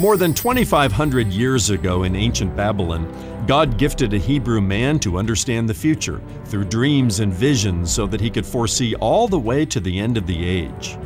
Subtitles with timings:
[0.00, 3.06] More than 2,500 years ago in ancient Babylon,
[3.46, 8.18] God gifted a Hebrew man to understand the future through dreams and visions so that
[8.22, 10.96] he could foresee all the way to the end of the age.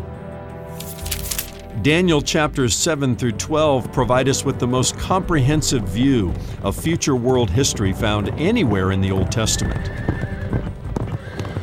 [1.83, 6.33] Daniel chapters 7 through 12 provide us with the most comprehensive view
[6.63, 9.91] of future world history found anywhere in the Old Testament.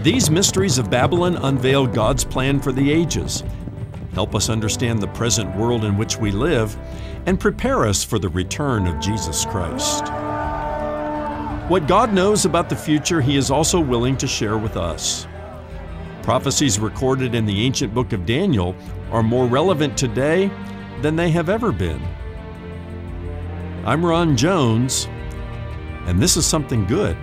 [0.04, 3.46] These mysteries of Babylon unveil God's plan for the ages,
[4.16, 6.78] help us understand the present world in which we live,
[7.26, 10.06] and prepare us for the return of Jesus Christ.
[11.70, 15.28] What God knows about the future, He is also willing to share with us.
[16.24, 18.76] Prophecies recorded in the ancient book of Daniel
[19.12, 20.52] are more relevant today
[21.02, 22.02] than they have ever been.
[23.86, 25.08] I'm Ron Jones,
[26.06, 27.18] and this is something good.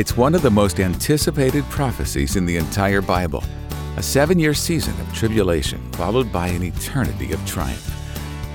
[0.00, 3.44] It's one of the most anticipated prophecies in the entire Bible
[3.98, 7.94] a seven year season of tribulation followed by an eternity of triumph.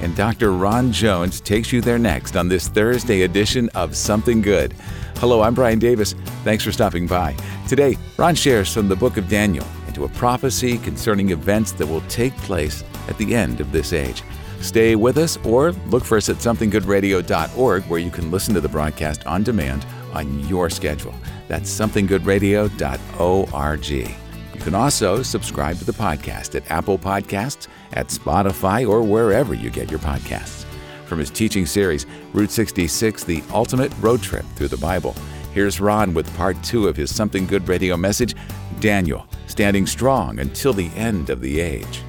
[0.02, 0.54] And Dr.
[0.54, 4.74] Ron Jones takes you there next on this Thursday edition of Something Good.
[5.18, 6.14] Hello, I'm Brian Davis.
[6.44, 7.36] Thanks for stopping by.
[7.68, 12.02] Today, Ron shares from the book of Daniel into a prophecy concerning events that will
[12.10, 14.24] take place at the end of this age.
[14.62, 18.68] Stay with us or look for us at somethinggoodradio.org where you can listen to the
[18.68, 19.86] broadcast on demand
[20.16, 21.14] on your schedule.
[21.48, 23.90] That's somethinggoodradio.org.
[23.90, 29.70] You can also subscribe to the podcast at Apple Podcasts, at Spotify, or wherever you
[29.70, 30.66] get your podcasts.
[31.06, 35.16] From his teaching series, Route 66 The Ultimate Road Trip Through the Bible,
[35.54, 38.34] here's Ron with part two of his Something Good radio message
[38.80, 42.02] Daniel, standing strong until the end of the age.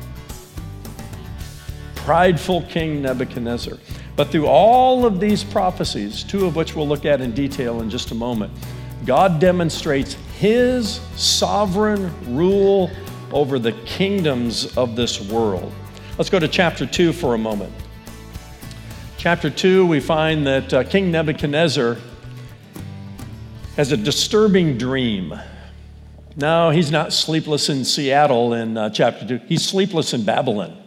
[1.96, 3.78] Prideful King Nebuchadnezzar.
[4.16, 7.90] But through all of these prophecies, two of which we'll look at in detail in
[7.90, 8.50] just a moment,
[9.04, 12.90] God demonstrates his sovereign rule
[13.30, 15.72] over the kingdoms of this world.
[16.16, 17.72] Let's go to chapter 2 for a moment.
[19.18, 21.98] Chapter 2, we find that uh, King Nebuchadnezzar
[23.76, 25.38] has a disturbing dream.
[26.36, 30.85] No, he's not sleepless in Seattle in uh, chapter 2, he's sleepless in Babylon.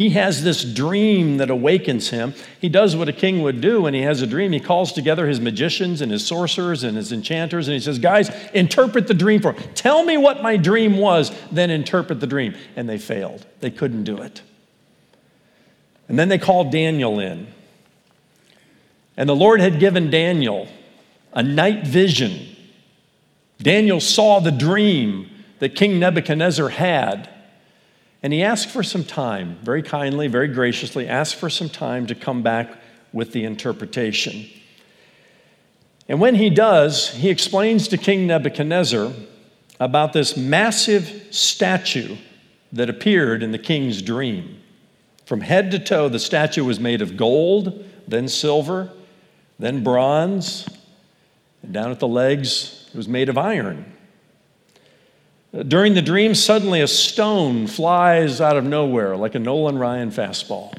[0.00, 2.32] He has this dream that awakens him.
[2.58, 4.52] He does what a king would do when he has a dream.
[4.52, 8.30] He calls together his magicians and his sorcerers and his enchanters, and he says, Guys,
[8.54, 9.58] interpret the dream for me.
[9.74, 12.54] Tell me what my dream was, then interpret the dream.
[12.76, 13.44] And they failed.
[13.60, 14.40] They couldn't do it.
[16.08, 17.48] And then they called Daniel in.
[19.18, 20.66] And the Lord had given Daniel
[21.34, 22.56] a night vision.
[23.58, 25.28] Daniel saw the dream
[25.58, 27.28] that King Nebuchadnezzar had.
[28.22, 32.14] And he asked for some time, very kindly, very graciously, asked for some time to
[32.14, 32.76] come back
[33.12, 34.46] with the interpretation.
[36.08, 39.12] And when he does, he explains to King Nebuchadnezzar
[39.78, 42.16] about this massive statue
[42.72, 44.60] that appeared in the king's dream.
[45.24, 48.90] From head to toe, the statue was made of gold, then silver,
[49.58, 50.68] then bronze,
[51.62, 53.84] and down at the legs, it was made of iron.
[55.52, 60.72] During the dream, suddenly a stone flies out of nowhere like a Nolan Ryan fastball.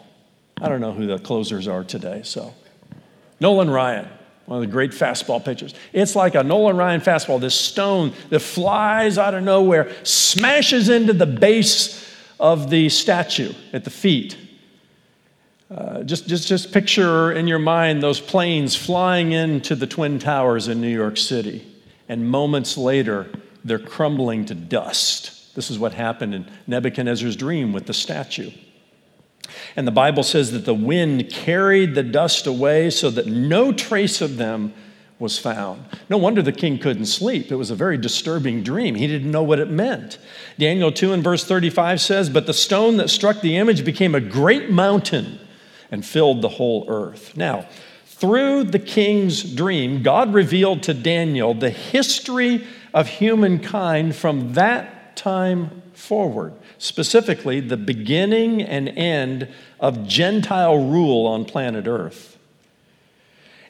[0.62, 2.54] I don't know who the closers are today, so.
[3.42, 4.08] Nolan Ryan,
[4.46, 5.74] one of the great fastball pitchers.
[5.92, 11.12] It's like a Nolan Ryan fastball, this stone that flies out of nowhere, smashes into
[11.12, 12.08] the base
[12.40, 14.38] of the statue at the feet.
[15.70, 20.68] Uh, just, just, just picture in your mind those planes flying into the Twin Towers
[20.68, 21.66] in New York City,
[22.08, 23.28] and moments later,
[23.64, 25.56] they're crumbling to dust.
[25.56, 28.52] This is what happened in Nebuchadnezzar's dream with the statue.
[29.76, 34.22] And the Bible says that the wind carried the dust away so that no trace
[34.22, 34.74] of them
[35.20, 35.86] was found.
[36.10, 37.52] No wonder the king couldn't sleep.
[37.52, 38.96] It was a very disturbing dream.
[38.96, 40.18] He didn't know what it meant.
[40.58, 44.20] Daniel 2 and verse 35 says, But the stone that struck the image became a
[44.20, 45.40] great mountain
[45.92, 47.38] and filled the whole earth.
[47.38, 47.68] Now,
[48.06, 55.82] through the king's dream, God revealed to Daniel the history of humankind from that time
[55.94, 59.48] forward, specifically the beginning and end
[59.80, 62.38] of Gentile rule on planet Earth.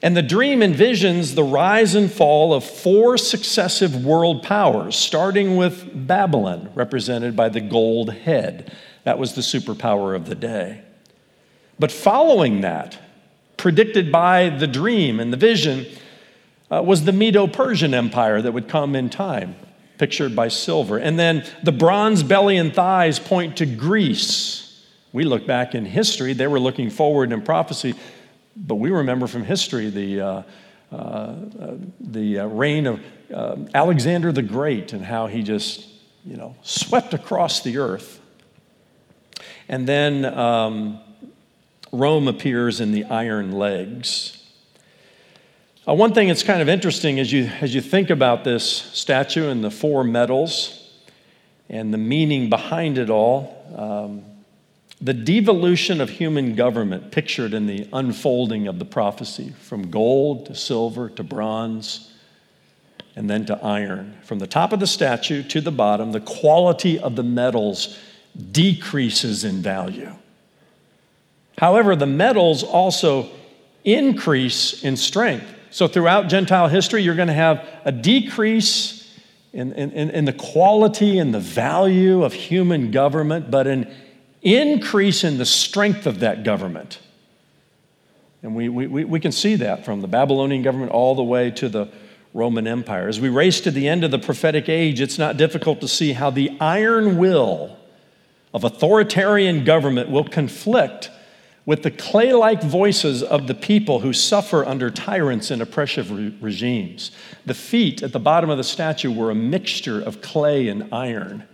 [0.04, 6.08] And the dream envisions the rise and fall of four successive world powers, starting with
[6.08, 8.76] Babylon, represented by the gold head.
[9.04, 10.82] That was the superpower of the day.
[11.78, 12.98] But following that,
[13.58, 15.86] predicted by the dream and the vision,
[16.72, 19.56] uh, was the Medo Persian Empire that would come in time,
[19.98, 20.98] pictured by silver.
[20.98, 26.34] And then the bronze belly and thighs point to Greece, We look back in history,
[26.34, 27.96] they were looking forward in prophecy,
[28.56, 30.44] but we remember from history the, uh,
[30.92, 31.36] uh,
[32.00, 33.02] the uh, reign of
[33.34, 35.86] uh, Alexander the Great and how he just,
[36.26, 38.22] you know, swept across the earth.
[39.68, 41.00] And then um,
[41.92, 44.41] Rome appears in the iron legs.
[45.92, 49.50] Uh, one thing that's kind of interesting as you, as you think about this statue
[49.50, 50.90] and the four metals
[51.70, 54.24] and the meaning behind it all, um,
[55.02, 60.56] the devolution of human government pictured in the unfolding of the prophecy from gold to
[60.56, 62.14] silver to bronze
[63.18, 64.16] and then to iron.
[64.24, 68.00] From the top of the statue to the bottom, the quality of the metals
[68.54, 70.16] decreases in value.
[71.58, 73.30] However, the metals also
[73.84, 75.58] increase in strength.
[75.72, 79.10] So, throughout Gentile history, you're going to have a decrease
[79.54, 83.92] in, in, in the quality and the value of human government, but an
[84.42, 87.00] increase in the strength of that government.
[88.44, 91.70] And we, we, we can see that from the Babylonian government all the way to
[91.70, 91.90] the
[92.34, 93.08] Roman Empire.
[93.08, 96.14] As we race to the end of the prophetic age, it's not difficult to see
[96.14, 97.78] how the iron will
[98.54, 101.12] of authoritarian government will conflict
[101.66, 106.36] with the clay like voices of the people who suffer under tyrants and oppressive re-
[106.42, 107.12] regimes.
[107.46, 111.48] The feet at the bottom of the statue were a mixture of clay and iron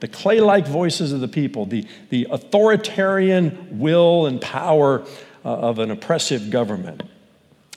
[0.00, 5.04] the clay like voices of the people, the, the authoritarian will and power
[5.44, 7.02] uh, of an oppressive government.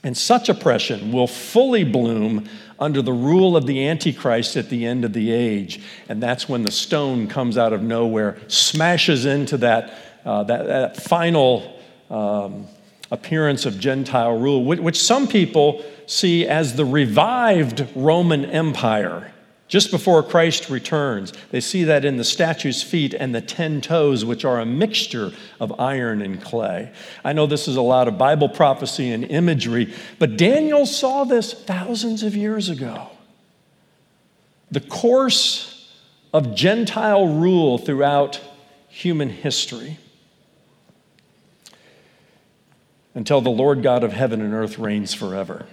[0.04, 2.48] And such oppression will fully bloom
[2.78, 5.80] under the rule of the Antichrist at the end of the age.
[6.08, 9.94] And that's when the stone comes out of nowhere, smashes into that,
[10.24, 11.78] uh, that, that, final
[12.10, 12.66] um,
[13.10, 19.32] appearance of Gentile rule, which, which some people see as the revived Roman Empire
[19.72, 21.32] just before Christ returns.
[21.50, 25.32] They see that in the statue's feet and the ten toes, which are a mixture
[25.60, 26.92] of iron and clay.
[27.24, 31.54] I know this is a lot of Bible prophecy and imagery, but Daniel saw this
[31.54, 33.08] thousands of years ago.
[34.70, 35.90] The course
[36.34, 38.42] of Gentile rule throughout
[38.88, 39.98] human history
[43.14, 45.66] until the Lord God of heaven and earth reigns forever.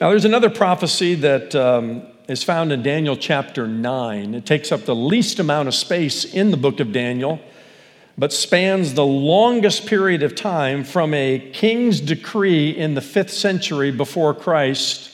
[0.00, 4.34] Now, there's another prophecy that um, is found in Daniel chapter 9.
[4.34, 7.40] It takes up the least amount of space in the book of Daniel,
[8.18, 13.90] but spans the longest period of time from a king's decree in the fifth century
[13.90, 15.12] before Christ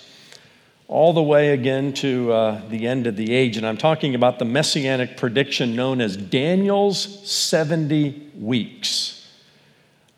[0.88, 3.56] all the way again to uh, the end of the age.
[3.56, 9.21] And I'm talking about the messianic prediction known as Daniel's 70 weeks.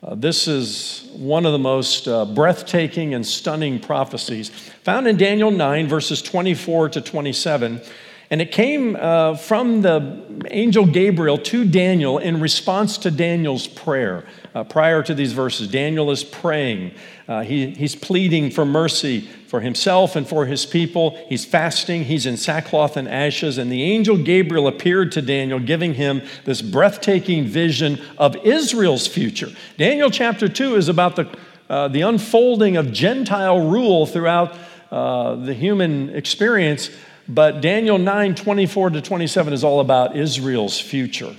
[0.05, 4.49] Uh, this is one of the most uh, breathtaking and stunning prophecies
[4.83, 7.81] found in Daniel 9, verses 24 to 27.
[8.29, 14.25] And it came uh, from the angel Gabriel to Daniel in response to Daniel's prayer.
[14.53, 16.91] Uh, prior to these verses, Daniel is praying.
[17.27, 21.17] Uh, he, he's pleading for mercy for himself and for his people.
[21.27, 22.05] He's fasting.
[22.05, 23.57] He's in sackcloth and ashes.
[23.57, 29.49] And the angel Gabriel appeared to Daniel, giving him this breathtaking vision of Israel's future.
[29.77, 31.37] Daniel chapter 2 is about the,
[31.69, 34.57] uh, the unfolding of Gentile rule throughout
[34.91, 36.89] uh, the human experience.
[37.27, 41.35] But Daniel 9 24 to 27 is all about Israel's future.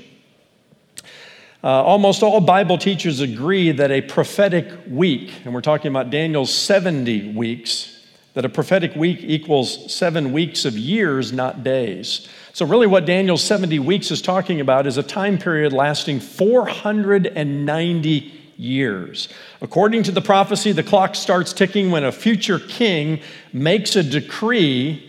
[1.63, 6.53] Uh, almost all Bible teachers agree that a prophetic week, and we're talking about Daniel's
[6.53, 12.29] 70 weeks, that a prophetic week equals seven weeks of years, not days.
[12.53, 18.33] So, really, what Daniel's 70 weeks is talking about is a time period lasting 490
[18.57, 19.29] years.
[19.61, 23.21] According to the prophecy, the clock starts ticking when a future king
[23.53, 25.06] makes a decree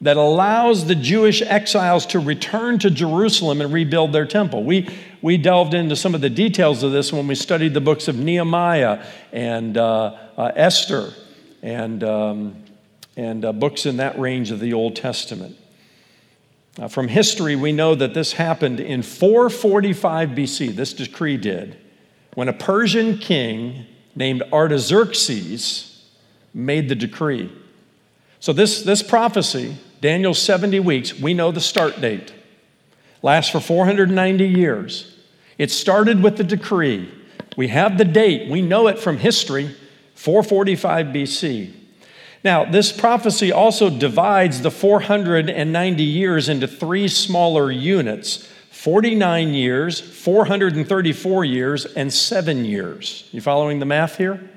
[0.00, 4.62] that allows the Jewish exiles to return to Jerusalem and rebuild their temple.
[4.62, 4.88] We,
[5.22, 8.18] we delved into some of the details of this when we studied the books of
[8.18, 11.14] Nehemiah and uh, uh, Esther
[11.62, 12.62] and, um,
[13.16, 15.56] and uh, books in that range of the Old Testament.
[16.90, 21.78] from history, we know that this happened in 445 BC, this decree did,
[22.34, 26.04] when a Persian king named Artaxerxes
[26.52, 27.50] made the decree.
[28.40, 32.32] So, this, this prophecy Daniel's 70 weeks, we know the start date.
[33.22, 35.16] Lasts for 490 years.
[35.58, 37.10] It started with the decree.
[37.56, 39.74] We have the date, we know it from history,
[40.14, 41.72] 445 BC.
[42.44, 51.44] Now, this prophecy also divides the 490 years into three smaller units 49 years, 434
[51.44, 53.28] years, and seven years.
[53.32, 54.48] You following the math here?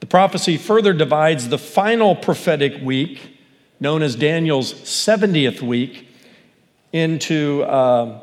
[0.00, 3.29] The prophecy further divides the final prophetic week
[3.80, 6.06] known as Daniel's 70th week,
[6.92, 8.20] into uh,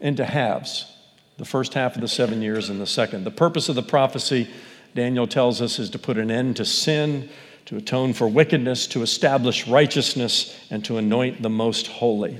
[0.00, 0.92] into halves
[1.38, 3.24] the first half of the seven years and the second.
[3.24, 4.48] The purpose of the prophecy,
[4.94, 7.28] Daniel tells us, is to put an end to sin,
[7.64, 12.38] to atone for wickedness, to establish righteousness, and to anoint the most holy.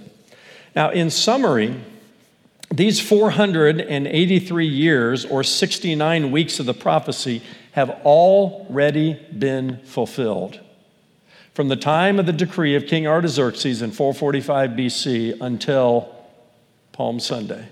[0.76, 1.74] Now, in summary,
[2.70, 10.60] these 483 years or 69 weeks of the prophecy have already been fulfilled.
[11.54, 16.14] From the time of the decree of King Artaxerxes in 445 BC until
[16.92, 17.68] Palm Sunday.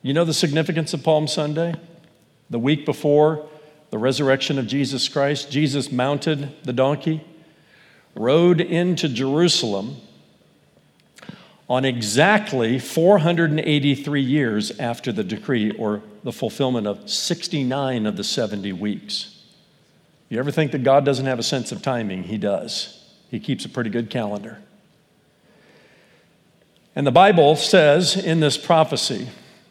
[0.00, 1.74] You know the significance of Palm Sunday?
[2.48, 3.46] The week before
[3.90, 7.22] the resurrection of Jesus Christ, Jesus mounted the donkey,
[8.14, 9.96] rode into Jerusalem
[11.68, 18.72] on exactly 483 years after the decree or the fulfillment of 69 of the 70
[18.72, 19.31] weeks.
[20.32, 22.22] You ever think that God doesn't have a sense of timing?
[22.22, 23.04] He does.
[23.30, 24.62] He keeps a pretty good calendar.
[26.96, 29.28] And the Bible says in this prophecy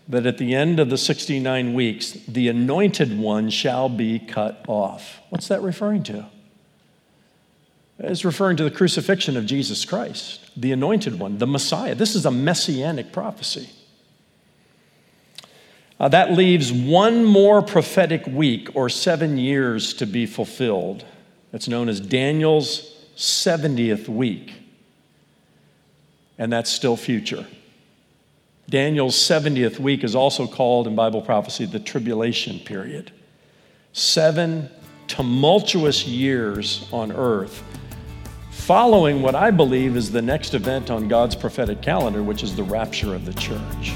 [0.07, 5.19] that at the end of the 69 weeks, the anointed one shall be cut off.
[5.31, 6.27] What's that referring to?
[7.97, 11.95] It's referring to the crucifixion of Jesus Christ, the anointed one, the Messiah.
[11.95, 13.71] This is a messianic prophecy.
[16.01, 21.05] Uh, that leaves one more prophetic week or seven years to be fulfilled.
[21.53, 24.51] It's known as Daniel's 70th week.
[26.39, 27.45] And that's still future.
[28.67, 33.11] Daniel's 70th week is also called in Bible prophecy the tribulation period.
[33.93, 34.71] Seven
[35.05, 37.61] tumultuous years on earth,
[38.49, 42.63] following what I believe is the next event on God's prophetic calendar, which is the
[42.63, 43.93] rapture of the church.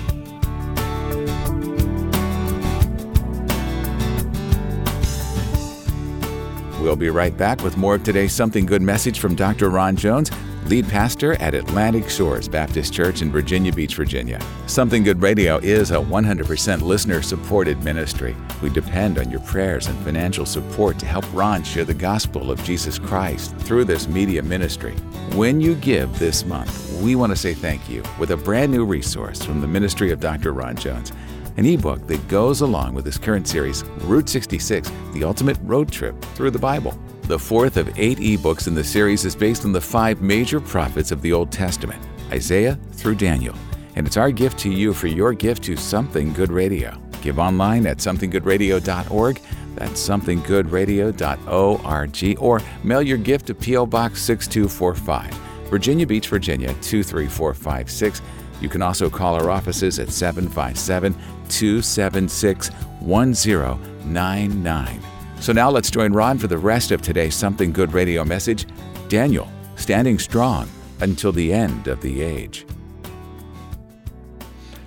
[6.85, 9.71] We'll be right back with more of today's Something Good message from Dr.
[9.71, 10.29] Ron Jones
[10.67, 14.39] lead pastor at Atlantic Shores Baptist Church in Virginia Beach, Virginia.
[14.67, 18.35] Something Good Radio is a 100% listener supported ministry.
[18.61, 22.63] We depend on your prayers and financial support to help Ron share the gospel of
[22.63, 24.93] Jesus Christ through this media ministry.
[25.33, 28.85] When you give this month, we want to say thank you with a brand new
[28.85, 30.53] resource from the ministry of Dr.
[30.53, 31.11] Ron Jones
[31.57, 36.19] an ebook that goes along with this current series, Route 66 The Ultimate Road Trip
[36.35, 36.97] Through the Bible.
[37.23, 41.11] The fourth of eight ebooks in the series is based on the five major prophets
[41.11, 43.55] of the Old Testament, Isaiah through Daniel.
[43.95, 47.01] And it's our gift to you for your gift to Something Good Radio.
[47.21, 49.41] Give online at somethinggoodradio.org.
[49.75, 52.37] That's somethinggoodradio.org.
[52.39, 53.87] Or mail your gift to P.O.
[53.87, 55.33] Box 6245,
[55.69, 58.21] Virginia Beach, Virginia 23456.
[58.61, 61.15] You can also call our offices at 757
[61.49, 65.01] 276 1099.
[65.39, 68.65] So now let's join Ron for the rest of today's Something Good radio message
[69.07, 70.67] Daniel, standing strong
[71.01, 72.65] until the end of the age.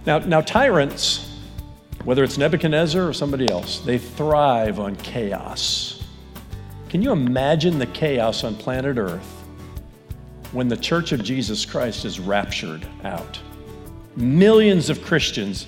[0.07, 1.38] Now, now tyrants,
[2.05, 6.03] whether it's Nebuchadnezzar or somebody else, they thrive on chaos.
[6.88, 9.45] Can you imagine the chaos on planet Earth
[10.53, 13.38] when the Church of Jesus Christ is raptured out?
[14.17, 15.67] Millions of Christians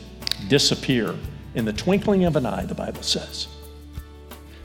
[0.48, 1.14] disappear
[1.54, 3.48] in the twinkling of an eye, the Bible says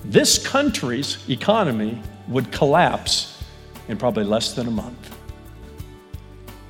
[0.06, 3.44] this country's economy would collapse
[3.88, 5.18] in probably less than a month.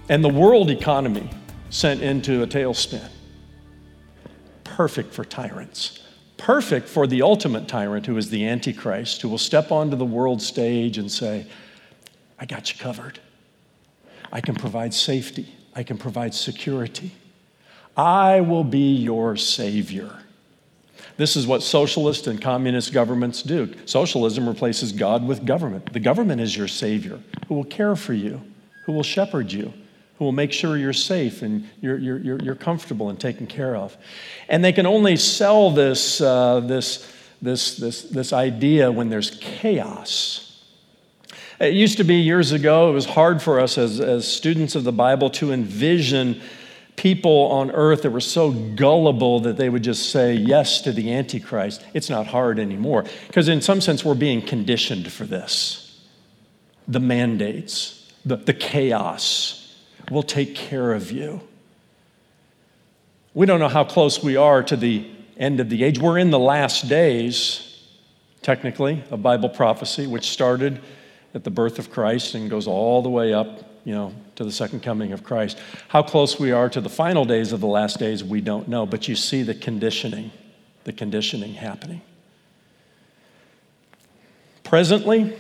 [0.08, 1.30] And the world economy
[1.70, 3.10] sent into a tailspin.
[4.64, 6.02] Perfect for tyrants.
[6.38, 10.42] Perfect for the ultimate tyrant who is the Antichrist, who will step onto the world
[10.42, 11.46] stage and say,
[12.40, 13.20] I got you covered.
[14.32, 15.48] I can provide safety.
[15.74, 17.12] I can provide security.
[17.98, 20.12] I will be your savior.
[21.18, 23.74] This is what socialist and communist governments do.
[23.86, 25.94] Socialism replaces God with government.
[25.94, 28.42] The government is your savior who will care for you,
[28.86, 29.72] who will shepherd you,
[30.18, 33.96] who will make sure you're safe and you're, you're, you're comfortable and taken care of.
[34.50, 37.12] And they can only sell this, uh, this,
[37.42, 40.64] this, this, this idea when there's chaos.
[41.62, 44.84] It used to be years ago, it was hard for us as, as students of
[44.84, 46.42] the Bible to envision
[46.96, 51.14] people on earth that were so gullible that they would just say yes to the
[51.14, 53.06] Antichrist, it's not hard anymore.
[53.28, 56.02] Because in some sense, we're being conditioned for this.
[56.88, 59.75] The mandates, the, the chaos
[60.12, 61.42] will take care of you.
[63.34, 65.06] We don't know how close we are to the
[65.38, 66.00] end of the age.
[66.00, 67.84] We're in the last days,
[68.42, 70.80] technically, of Bible prophecy, which started
[71.34, 74.51] at the birth of Christ and goes all the way up you know, to the
[74.51, 75.60] second coming of Christ.
[75.88, 78.86] How close we are to the final days of the last days, we don't know,
[78.86, 80.32] but you see the conditioning,
[80.84, 82.01] the conditioning happening.
[84.63, 85.38] Presently,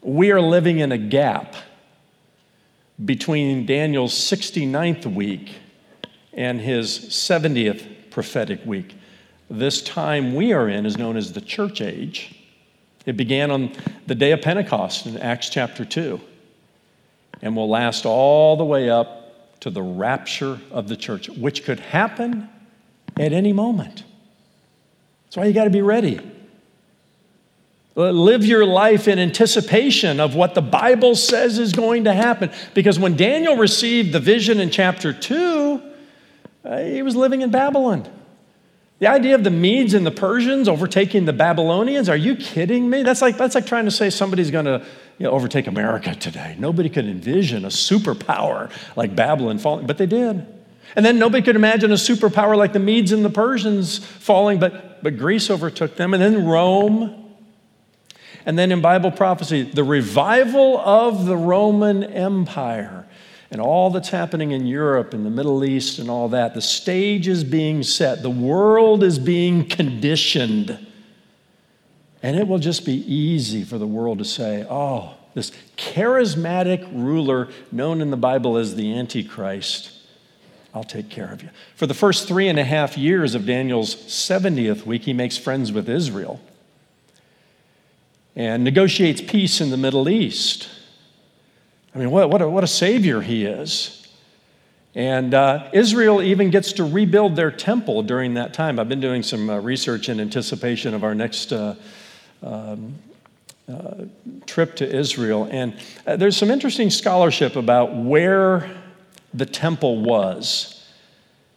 [0.00, 1.54] we are living in a gap
[3.04, 5.54] between Daniel's 69th week
[6.32, 8.94] and his 70th prophetic week.
[9.50, 12.34] This time we are in is known as the church age.
[13.04, 13.72] It began on
[14.06, 16.18] the day of Pentecost in Acts chapter 2
[17.42, 21.80] and will last all the way up to the rapture of the church, which could
[21.80, 22.48] happen
[23.18, 24.04] at any moment.
[25.24, 26.20] That's why you got to be ready.
[27.94, 32.50] Live your life in anticipation of what the Bible says is going to happen.
[32.72, 35.82] Because when Daniel received the vision in chapter 2,
[36.64, 38.08] uh, he was living in Babylon.
[39.02, 43.02] The idea of the Medes and the Persians overtaking the Babylonians, are you kidding me?
[43.02, 44.86] That's like, that's like trying to say somebody's going to
[45.18, 46.54] you know, overtake America today.
[46.56, 50.46] Nobody could envision a superpower like Babylon falling, but they did.
[50.94, 55.02] And then nobody could imagine a superpower like the Medes and the Persians falling, but,
[55.02, 56.14] but Greece overtook them.
[56.14, 57.22] And then Rome
[58.46, 63.06] and then in Bible prophecy, the revival of the Roman Empire
[63.52, 66.54] and all that's happening in Europe and the Middle East and all that.
[66.54, 70.86] The stage is being set, the world is being conditioned.
[72.22, 77.50] And it will just be easy for the world to say, oh, this charismatic ruler
[77.70, 79.98] known in the Bible as the Antichrist,
[80.74, 81.50] I'll take care of you.
[81.76, 85.72] For the first three and a half years of Daniel's 70th week, he makes friends
[85.72, 86.40] with Israel
[88.34, 90.70] and negotiates peace in the Middle East.
[91.94, 94.06] I mean, what, what, a, what a savior he is.
[94.94, 98.78] And uh, Israel even gets to rebuild their temple during that time.
[98.78, 101.74] I've been doing some uh, research in anticipation of our next uh,
[102.42, 102.94] um,
[103.70, 104.04] uh,
[104.46, 105.48] trip to Israel.
[105.50, 105.74] And
[106.06, 108.70] uh, there's some interesting scholarship about where
[109.32, 110.86] the temple was.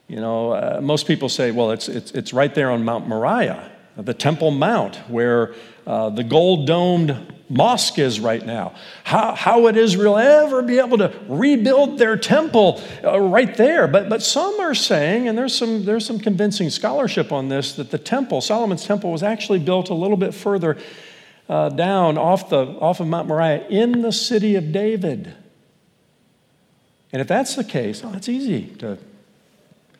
[0.07, 3.71] You know, uh, most people say, well, it's, it's, it's right there on Mount Moriah,
[3.97, 8.73] the Temple Mount, where the gold domed mosque is right now.
[9.03, 13.87] How, how would Israel ever be able to rebuild their temple uh, right there?
[13.87, 17.91] But, but some are saying, and there's some, there's some convincing scholarship on this, that
[17.91, 20.77] the temple, Solomon's temple, was actually built a little bit further
[21.47, 25.33] uh, down off, the, off of Mount Moriah in the city of David.
[27.11, 28.97] And if that's the case, oh, it's easy to,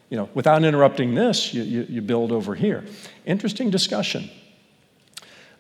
[0.09, 2.83] you know, without interrupting this, you, you, you build over here.
[3.25, 4.29] Interesting discussion.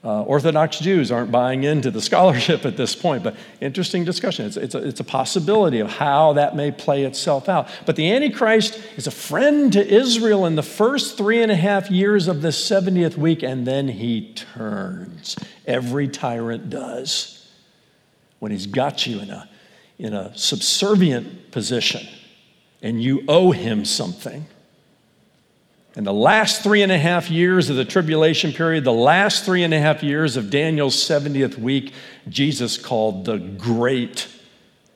[0.05, 4.45] Uh, Orthodox Jews aren't buying into the scholarship at this point, but interesting discussion.
[4.45, 7.67] It's, it's, a, it's a possibility of how that may play itself out.
[7.87, 11.89] But the Antichrist is a friend to Israel in the first three and a half
[11.89, 15.35] years of the 70th week, and then he turns.
[15.65, 17.49] Every tyrant does.
[18.37, 19.49] When he's got you in a,
[19.97, 22.07] in a subservient position
[22.83, 24.45] and you owe him something,
[25.95, 29.63] and the last three and a half years of the tribulation period, the last three
[29.63, 31.93] and a half years of Daniel's 70th week,
[32.27, 34.27] Jesus called the Great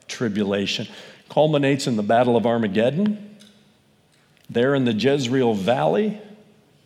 [0.09, 0.87] Tribulation.
[1.29, 3.37] Culminates in the Battle of Armageddon.
[4.49, 6.19] There in the Jezreel Valley,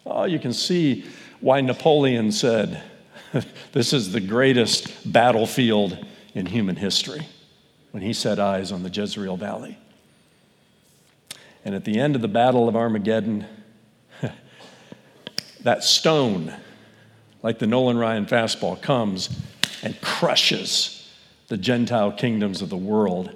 [0.05, 1.05] oh, you can see
[1.39, 2.83] why Napoleon said,
[3.71, 7.25] This is the greatest battlefield in human history
[7.91, 9.77] when he set eyes on the Jezreel Valley.
[11.65, 13.47] And at the end of the Battle of Armageddon,
[15.63, 16.53] that stone,
[17.41, 19.29] like the Nolan Ryan fastball, comes
[19.81, 21.11] and crushes
[21.47, 23.31] the Gentile kingdoms of the world.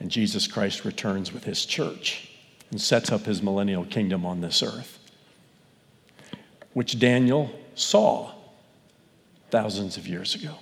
[0.00, 2.30] And Jesus Christ returns with his church
[2.70, 4.98] and sets up his millennial kingdom on this earth,
[6.72, 8.32] which Daniel saw
[9.50, 10.54] thousands of years ago.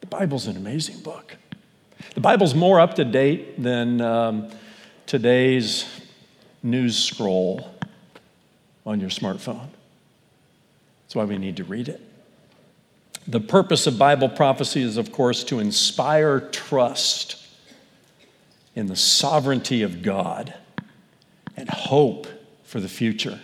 [0.00, 1.36] The Bible's an amazing book.
[2.14, 4.50] The Bible's more up to date than um,
[5.06, 5.86] today's
[6.62, 7.70] news scroll
[8.84, 9.68] on your smartphone.
[11.14, 12.00] That's why we need to read it.
[13.28, 17.36] The purpose of Bible prophecy is, of course, to inspire trust
[18.74, 20.54] in the sovereignty of God
[21.56, 22.26] and hope
[22.64, 23.38] for the future.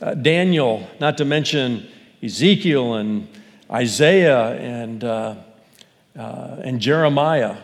[0.00, 1.86] Uh, Daniel, not to mention
[2.22, 3.28] Ezekiel and
[3.70, 5.34] Isaiah and, uh,
[6.18, 7.58] uh, and Jeremiah,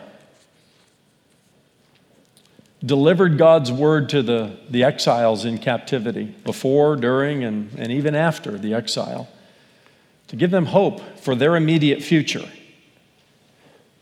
[2.83, 8.57] delivered God's word to the, the exiles in captivity before, during, and, and even after
[8.57, 9.27] the exile
[10.27, 12.49] to give them hope for their immediate future.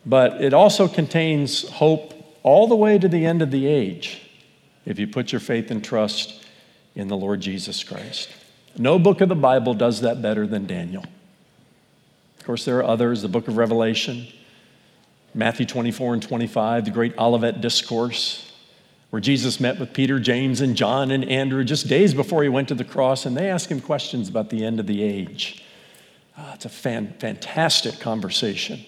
[0.05, 2.13] But it also contains hope
[2.43, 4.21] all the way to the end of the age
[4.85, 6.45] if you put your faith and trust
[6.95, 8.29] in the Lord Jesus Christ.
[8.77, 11.03] No book of the Bible does that better than Daniel.
[12.39, 14.27] Of course, there are others, the book of Revelation,
[15.33, 18.48] Matthew 24 and 25, the great Olivet Discourse,
[19.09, 22.67] where Jesus met with Peter, James, and John and Andrew just days before he went
[22.67, 25.63] to the cross, and they asked him questions about the end of the age.
[26.37, 28.79] Uh, it's a fan, fantastic conversation.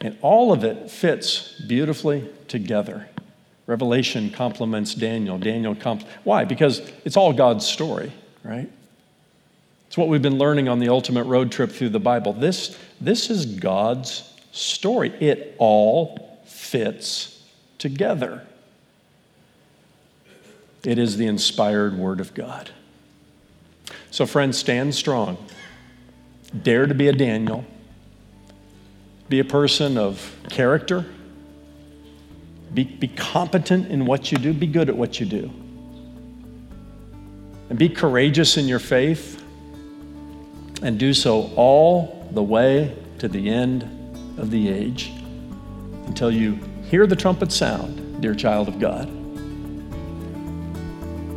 [0.00, 3.08] And all of it fits beautifully together
[3.66, 5.38] Revelation complements Daniel.
[5.38, 6.44] Daniel comp- Why?
[6.44, 8.70] Because it's all God's story, right?
[9.86, 12.32] It's what we've been learning on the ultimate road trip through the Bible.
[12.32, 15.10] This, this is God's story.
[15.20, 17.42] It all fits
[17.78, 18.46] together.
[20.84, 22.70] It is the inspired Word of God.
[24.10, 25.38] So, friends, stand strong.
[26.62, 27.64] Dare to be a Daniel.
[29.28, 31.06] Be a person of character.
[32.74, 34.52] Be, be competent in what you do.
[34.52, 35.50] Be good at what you do.
[37.70, 39.42] And be courageous in your faith
[40.82, 43.84] and do so all the way to the end
[44.38, 45.12] of the age
[46.06, 46.58] until you
[46.90, 49.08] hear the trumpet sound, dear child of God,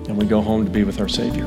[0.08, 1.46] and we go home to be with our Savior.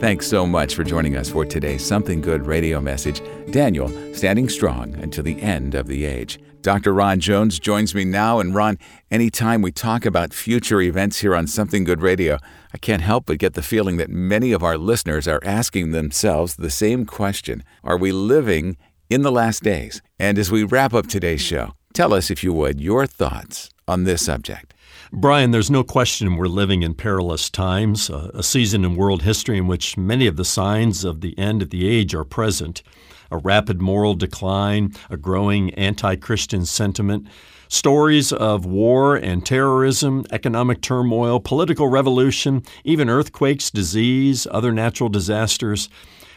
[0.00, 3.22] Thanks so much for joining us for today's Something Good radio message.
[3.50, 6.38] Daniel, standing strong until the end of the age.
[6.60, 6.92] Dr.
[6.92, 8.38] Ron Jones joins me now.
[8.38, 8.78] And Ron,
[9.10, 12.38] anytime we talk about future events here on Something Good Radio,
[12.74, 16.56] I can't help but get the feeling that many of our listeners are asking themselves
[16.56, 18.76] the same question Are we living
[19.10, 20.02] in the last days?
[20.18, 24.04] And as we wrap up today's show, tell us, if you would, your thoughts on
[24.04, 24.74] this subject.
[25.12, 29.66] Brian, there's no question we're living in perilous times, a season in world history in
[29.66, 32.82] which many of the signs of the end of the age are present
[33.30, 37.26] a rapid moral decline, a growing anti Christian sentiment,
[37.68, 45.88] stories of war and terrorism, economic turmoil, political revolution, even earthquakes, disease, other natural disasters.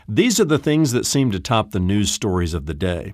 [0.09, 3.13] These are the things that seem to top the news stories of the day.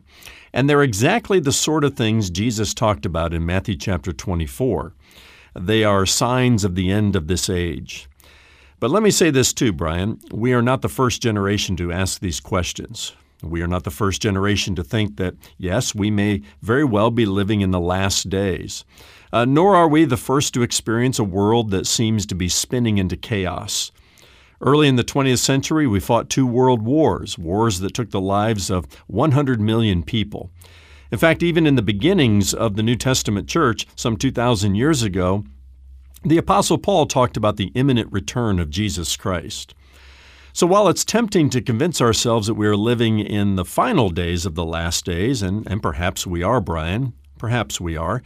[0.54, 4.94] And they're exactly the sort of things Jesus talked about in Matthew chapter 24.
[5.60, 8.08] They are signs of the end of this age.
[8.80, 10.20] But let me say this too, Brian.
[10.32, 13.14] We are not the first generation to ask these questions.
[13.42, 17.26] We are not the first generation to think that, yes, we may very well be
[17.26, 18.86] living in the last days.
[19.32, 23.00] Uh, nor are we the first to experience a world that seems to be spinning
[23.00, 23.92] into chaos.
[24.66, 28.70] Early in the 20th century, we fought two world wars, wars that took the lives
[28.70, 30.52] of 100 million people.
[31.12, 35.44] In fact, even in the beginnings of the New Testament church, some 2,000 years ago,
[36.24, 39.76] the Apostle Paul talked about the imminent return of Jesus Christ.
[40.54, 44.46] So while it's tempting to convince ourselves that we are living in the final days
[44.46, 48.24] of the last days, and, and perhaps we are, Brian, perhaps we are,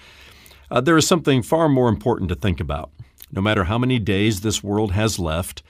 [0.70, 2.92] uh, there is something far more important to think about.
[3.32, 5.64] No matter how many days this world has left,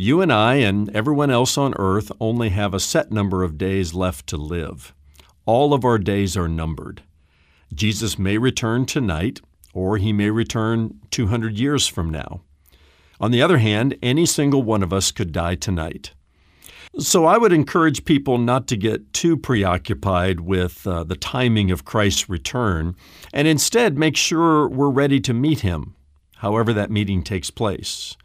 [0.00, 3.92] you and I and everyone else on earth only have a set number of days
[3.92, 4.94] left to live.
[5.44, 7.02] All of our days are numbered.
[7.74, 9.42] Jesus may return tonight,
[9.74, 12.40] or he may return 200 years from now.
[13.20, 16.12] On the other hand, any single one of us could die tonight.
[16.98, 21.84] So I would encourage people not to get too preoccupied with uh, the timing of
[21.84, 22.96] Christ's return
[23.34, 25.94] and instead make sure we're ready to meet him,
[26.36, 28.16] however that meeting takes place,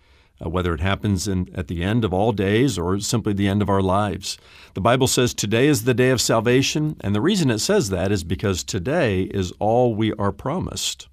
[0.43, 3.61] uh, whether it happens in, at the end of all days or simply the end
[3.61, 4.37] of our lives.
[4.73, 8.11] The Bible says today is the day of salvation, and the reason it says that
[8.11, 11.07] is because today is all we are promised.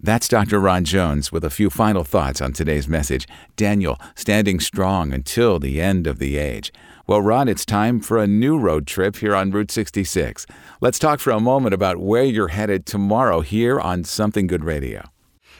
[0.00, 0.60] That's Dr.
[0.60, 5.80] Ron Jones with a few final thoughts on today's message Daniel, standing strong until the
[5.80, 6.72] end of the age.
[7.08, 10.46] Well, Ron, it's time for a new road trip here on Route 66.
[10.80, 15.08] Let's talk for a moment about where you're headed tomorrow here on Something Good Radio.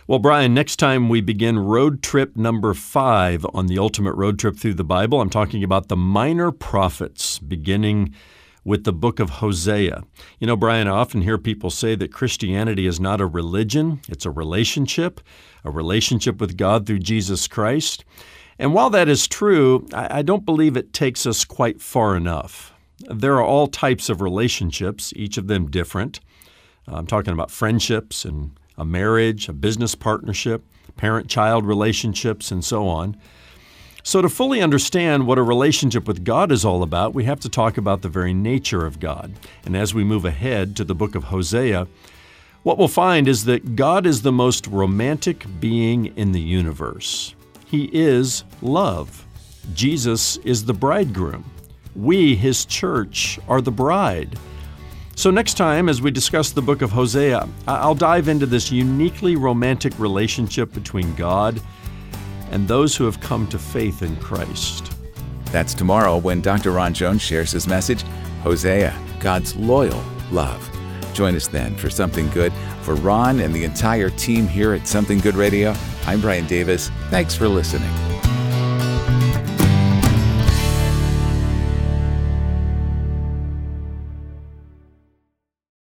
[0.08, 4.56] Well, Brian, next time we begin road trip number five on the ultimate road trip
[4.56, 8.14] through the Bible, I'm talking about the minor prophets, beginning
[8.64, 10.02] with the book of Hosea.
[10.38, 14.24] You know, Brian, I often hear people say that Christianity is not a religion, it's
[14.24, 15.20] a relationship,
[15.62, 18.06] a relationship with God through Jesus Christ.
[18.58, 22.72] And while that is true, I don't believe it takes us quite far enough.
[23.10, 26.20] There are all types of relationships, each of them different.
[26.86, 30.64] I'm talking about friendships and a marriage, a business partnership,
[30.96, 33.16] parent child relationships, and so on.
[34.02, 37.48] So, to fully understand what a relationship with God is all about, we have to
[37.50, 39.34] talk about the very nature of God.
[39.66, 41.86] And as we move ahead to the book of Hosea,
[42.62, 47.34] what we'll find is that God is the most romantic being in the universe.
[47.66, 49.26] He is love.
[49.74, 51.44] Jesus is the bridegroom.
[51.94, 54.38] We, his church, are the bride.
[55.18, 59.34] So, next time, as we discuss the book of Hosea, I'll dive into this uniquely
[59.34, 61.60] romantic relationship between God
[62.52, 64.92] and those who have come to faith in Christ.
[65.46, 66.70] That's tomorrow when Dr.
[66.70, 68.04] Ron Jones shares his message
[68.44, 70.70] Hosea, God's loyal love.
[71.14, 72.52] Join us then for Something Good.
[72.82, 75.74] For Ron and the entire team here at Something Good Radio,
[76.06, 76.90] I'm Brian Davis.
[77.10, 78.07] Thanks for listening.